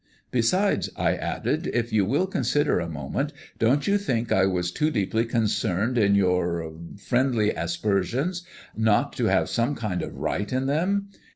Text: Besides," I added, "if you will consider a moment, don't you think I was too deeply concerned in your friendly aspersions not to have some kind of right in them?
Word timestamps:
Besides," 0.31 0.89
I 0.95 1.13
added, 1.15 1.67
"if 1.75 1.93
you 1.93 2.05
will 2.05 2.25
consider 2.25 2.79
a 2.79 2.89
moment, 2.89 3.33
don't 3.59 3.85
you 3.85 3.99
think 3.99 4.31
I 4.31 4.47
was 4.47 4.71
too 4.71 4.89
deeply 4.89 5.25
concerned 5.25 5.95
in 5.95 6.15
your 6.15 6.73
friendly 6.97 7.51
aspersions 7.51 8.41
not 8.75 9.13
to 9.17 9.25
have 9.25 9.47
some 9.47 9.75
kind 9.75 10.01
of 10.01 10.17
right 10.17 10.51
in 10.51 10.65
them? 10.65 11.09